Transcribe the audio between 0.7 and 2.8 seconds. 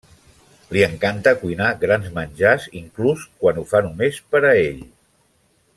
Li encanta cuinar grans menjars,